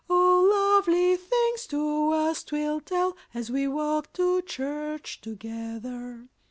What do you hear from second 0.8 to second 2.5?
lovely things to us